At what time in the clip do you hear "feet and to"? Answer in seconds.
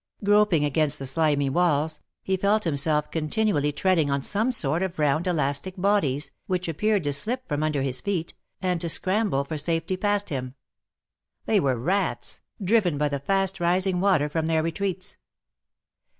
8.01-8.89